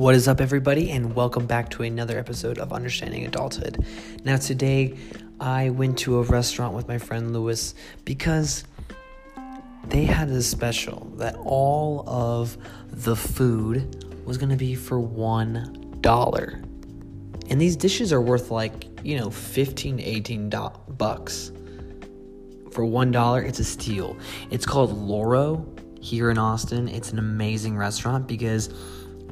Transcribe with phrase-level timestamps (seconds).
[0.00, 3.84] What is up, everybody, and welcome back to another episode of Understanding Adulthood.
[4.24, 4.96] Now, today
[5.38, 7.74] I went to a restaurant with my friend Lewis
[8.06, 8.64] because
[9.88, 12.56] they had a special that all of
[12.88, 16.62] the food was going to be for one dollar.
[17.50, 21.52] And these dishes are worth like, you know, 15 to 18 do- bucks.
[22.72, 24.16] For one dollar, it's a steal.
[24.50, 25.70] It's called Loro
[26.00, 26.88] here in Austin.
[26.88, 28.70] It's an amazing restaurant because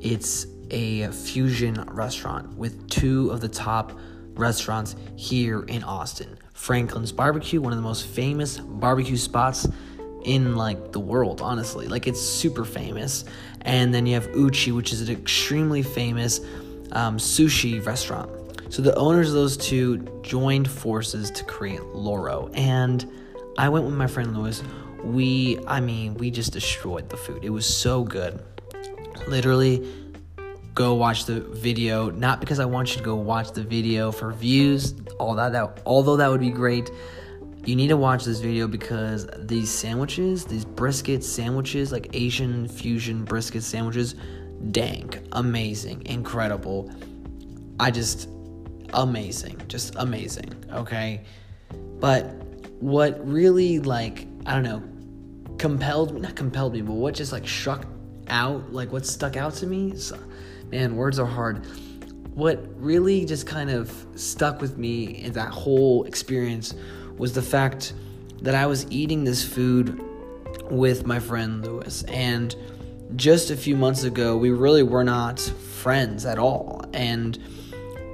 [0.00, 3.92] it's a fusion restaurant with two of the top
[4.34, 6.38] restaurants here in Austin.
[6.54, 9.68] Franklin's Barbecue, one of the most famous barbecue spots
[10.24, 11.86] in like the world, honestly.
[11.86, 13.24] Like it's super famous.
[13.62, 16.40] And then you have Uchi, which is an extremely famous
[16.92, 18.30] um, sushi restaurant.
[18.72, 22.50] So the owners of those two joined forces to create Loro.
[22.54, 23.06] And
[23.58, 24.62] I went with my friend Lewis.
[25.04, 27.44] We, I mean, we just destroyed the food.
[27.44, 28.40] It was so good.
[29.26, 29.86] Literally,
[30.74, 32.10] go watch the video.
[32.10, 35.82] Not because I want you to go watch the video for views, all that, that
[35.86, 36.90] although that would be great.
[37.64, 43.24] You need to watch this video because these sandwiches, these brisket sandwiches, like Asian fusion
[43.24, 44.16] brisket sandwiches,
[44.72, 46.90] dank, amazing, incredible.
[47.78, 48.28] I just
[48.94, 51.22] amazing, just amazing, okay?
[52.00, 52.34] But
[52.80, 54.82] what really like, I don't know,
[55.58, 57.86] compelled me, not compelled me, but what just like struck
[58.28, 60.12] out, like what stuck out to me, is,
[60.72, 61.64] man, words are hard.
[62.34, 66.74] What really just kind of stuck with me in that whole experience
[67.18, 67.92] was the fact
[68.40, 70.02] that I was eating this food
[70.70, 72.02] with my friend Lewis.
[72.04, 72.56] And
[73.16, 76.82] just a few months ago, we really were not friends at all.
[76.94, 77.38] And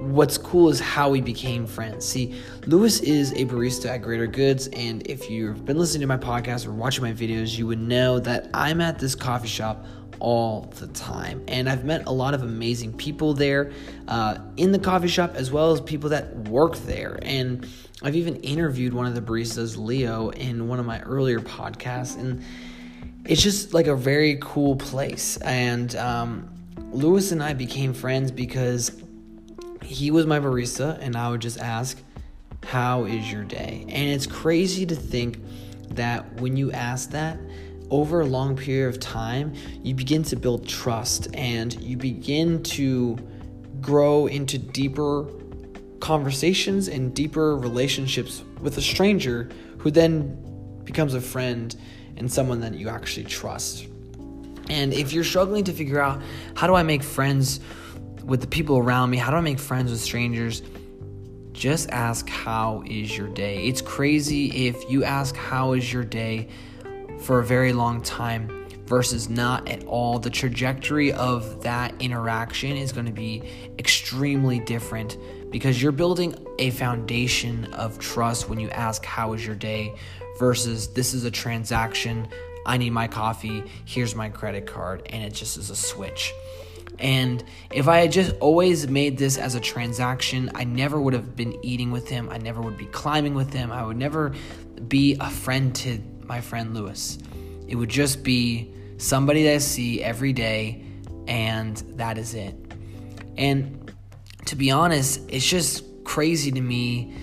[0.00, 2.04] what's cool is how we became friends.
[2.04, 2.34] See,
[2.66, 6.66] Lewis is a barista at Greater Goods, and if you've been listening to my podcast
[6.66, 9.86] or watching my videos, you would know that I'm at this coffee shop
[10.20, 11.44] all the time.
[11.48, 13.72] And I've met a lot of amazing people there
[14.06, 17.18] uh, in the coffee shop, as well as people that work there.
[17.22, 17.66] And
[18.02, 22.18] I've even interviewed one of the baristas, Leo, in one of my earlier podcasts.
[22.18, 22.44] And
[23.24, 25.36] it's just like a very cool place.
[25.38, 26.48] And um,
[26.90, 29.02] Lewis and I became friends because
[29.82, 31.98] he was my barista, and I would just ask,
[32.64, 33.84] How is your day?
[33.88, 35.38] And it's crazy to think
[35.90, 37.38] that when you ask that,
[37.90, 43.18] over a long period of time, you begin to build trust and you begin to
[43.80, 45.26] grow into deeper
[46.00, 49.48] conversations and deeper relationships with a stranger
[49.78, 51.76] who then becomes a friend
[52.16, 53.86] and someone that you actually trust.
[54.68, 56.20] And if you're struggling to figure out
[56.54, 57.60] how do I make friends
[58.24, 60.62] with the people around me, how do I make friends with strangers?
[61.52, 63.66] Just ask, How is your day?
[63.66, 66.48] It's crazy if you ask, How is your day?
[67.20, 70.18] For a very long time versus not at all.
[70.18, 73.42] The trajectory of that interaction is going to be
[73.78, 75.18] extremely different
[75.50, 79.94] because you're building a foundation of trust when you ask, How is your day?
[80.38, 82.28] versus this is a transaction.
[82.64, 83.64] I need my coffee.
[83.84, 85.02] Here's my credit card.
[85.10, 86.32] And it just is a switch.
[86.98, 91.36] And if I had just always made this as a transaction, I never would have
[91.36, 92.28] been eating with him.
[92.30, 93.70] I never would be climbing with him.
[93.70, 94.32] I would never
[94.88, 97.18] be a friend to my friend Lewis.
[97.66, 100.84] It would just be somebody that I see every day,
[101.26, 102.54] and that is it.
[103.36, 103.92] And
[104.46, 107.14] to be honest, it's just crazy to me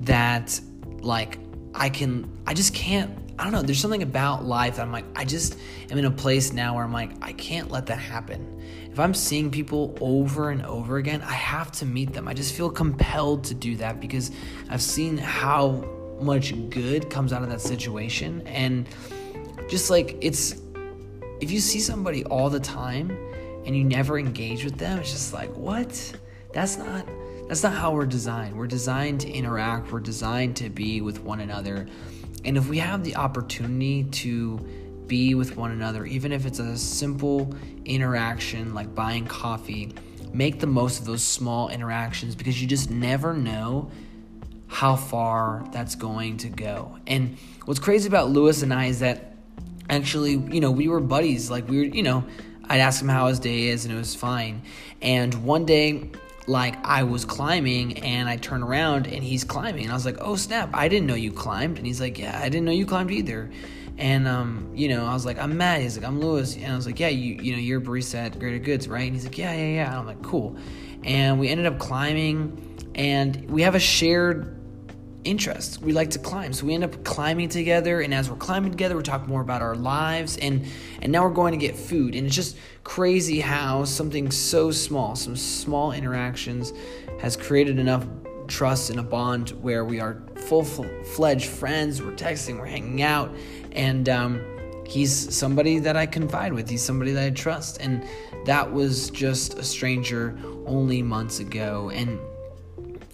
[0.00, 0.60] that,
[1.00, 1.38] like,
[1.74, 5.06] I can, I just can't, I don't know, there's something about life that I'm like,
[5.16, 5.58] I just
[5.90, 8.62] am in a place now where I'm like, I can't let that happen.
[8.90, 12.28] If I'm seeing people over and over again, I have to meet them.
[12.28, 14.30] I just feel compelled to do that because
[14.70, 15.84] I've seen how
[16.20, 18.46] much good comes out of that situation.
[18.46, 18.88] And
[19.68, 20.60] just like it's
[21.40, 23.10] if you see somebody all the time
[23.66, 26.14] and you never engage with them it's just like what?
[26.52, 27.06] That's not
[27.48, 28.56] that's not how we're designed.
[28.56, 29.92] We're designed to interact.
[29.92, 31.86] We're designed to be with one another.
[32.44, 34.58] And if we have the opportunity to
[35.06, 37.54] be with one another even if it's a simple
[37.84, 39.94] interaction like buying coffee
[40.32, 43.90] make the most of those small interactions because you just never know
[44.74, 46.98] how far that's going to go.
[47.06, 49.36] And what's crazy about Lewis and I is that
[49.88, 51.48] actually, you know, we were buddies.
[51.48, 52.24] Like, we were, you know,
[52.64, 54.62] I'd ask him how his day is, and it was fine.
[55.00, 56.10] And one day,
[56.48, 59.84] like, I was climbing, and I turn around, and he's climbing.
[59.84, 61.78] And I was like, oh, snap, I didn't know you climbed.
[61.78, 63.52] And he's like, yeah, I didn't know you climbed either.
[63.96, 65.82] And um, you know, I was like, I'm Matt.
[65.82, 66.56] He's like, I'm Lewis.
[66.56, 69.04] And I was like, yeah, you you know, you're a barista at Greater Goods, right?
[69.04, 69.86] And he's like, yeah, yeah, yeah.
[69.90, 70.56] And I'm like, cool.
[71.04, 74.63] And we ended up climbing, and we have a shared
[75.24, 75.80] interests.
[75.80, 76.52] We like to climb.
[76.52, 79.62] So we end up climbing together and as we're climbing together, we talk more about
[79.62, 80.64] our lives and
[81.02, 82.14] and now we're going to get food.
[82.14, 86.72] And it's just crazy how something so small, some small interactions
[87.20, 88.06] has created enough
[88.46, 93.34] trust and a bond where we are full-fledged friends, we're texting, we're hanging out
[93.72, 94.44] and um,
[94.86, 96.68] he's somebody that I confide with.
[96.68, 98.06] He's somebody that I trust and
[98.44, 102.18] that was just a stranger only months ago and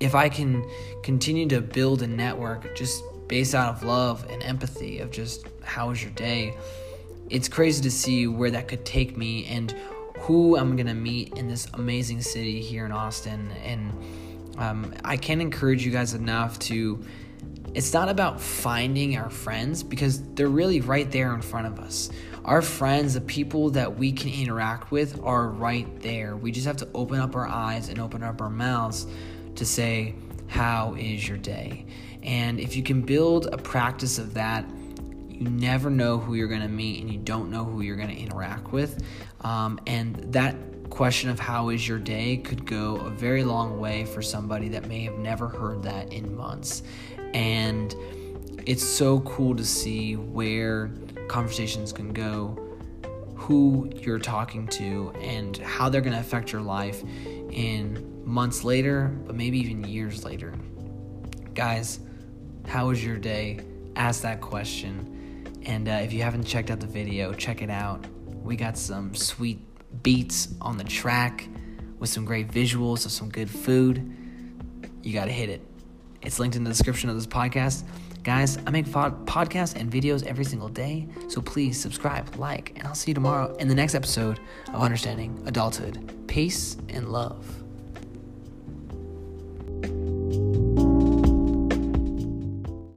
[0.00, 0.68] if I can
[1.02, 5.88] continue to build a network just based out of love and empathy of just how
[5.88, 6.54] was your day,
[7.30, 9.74] it's crazy to see where that could take me and
[10.18, 13.50] who I'm gonna meet in this amazing city here in Austin.
[13.64, 13.92] And
[14.58, 17.04] um, I can't encourage you guys enough to.
[17.74, 22.08] It's not about finding our friends because they're really right there in front of us.
[22.42, 26.36] Our friends, the people that we can interact with, are right there.
[26.38, 29.06] We just have to open up our eyes and open up our mouths
[29.56, 30.14] to say,
[30.48, 31.86] How is your day?
[32.22, 34.64] And if you can build a practice of that,
[35.28, 38.08] you never know who you're going to meet and you don't know who you're going
[38.08, 39.02] to interact with.
[39.42, 40.56] Um, and that
[40.90, 44.88] question of how is your day could go a very long way for somebody that
[44.88, 46.82] may have never heard that in months.
[47.34, 47.94] And
[48.66, 50.90] it's so cool to see where
[51.28, 52.58] conversations can go,
[53.34, 57.04] who you're talking to, and how they're going to affect your life
[57.56, 60.52] in months later, but maybe even years later.
[61.54, 61.98] Guys,
[62.68, 63.60] how was your day?
[63.96, 65.52] Ask that question.
[65.64, 68.06] And uh, if you haven't checked out the video, check it out.
[68.42, 69.58] We got some sweet
[70.02, 71.48] beats on the track
[71.98, 74.14] with some great visuals of some good food.
[75.02, 75.62] You got to hit it.
[76.20, 77.84] It's linked in the description of this podcast.
[78.26, 82.92] Guys, I make podcasts and videos every single day, so please subscribe, like, and I'll
[82.96, 86.26] see you tomorrow in the next episode of Understanding Adulthood.
[86.26, 87.65] Peace and love.